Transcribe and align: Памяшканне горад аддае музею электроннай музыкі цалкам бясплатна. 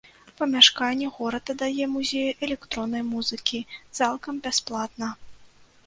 Памяшканне 0.39 1.09
горад 1.17 1.51
аддае 1.55 1.85
музею 1.97 2.25
электроннай 2.49 3.03
музыкі 3.13 3.63
цалкам 3.97 4.45
бясплатна. 4.49 5.17